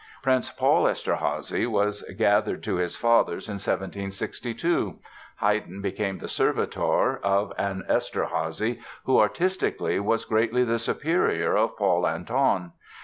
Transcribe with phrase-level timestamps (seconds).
[0.23, 4.97] Prince Paul Eszterházy was gathered to his fathers in 1762.
[5.35, 12.07] Haydn became the servitor of an Eszterházy who artistically was greatly the superior of Paul
[12.07, 12.71] Anton.